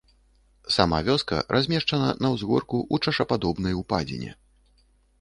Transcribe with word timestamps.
Сама 0.75 1.01
вёска 1.09 1.43
размешчана 1.57 2.09
на 2.25 2.33
ўзгорку 2.39 2.77
ў 2.93 3.07
чашападобнай 3.07 3.81
упадзіне. 3.85 4.39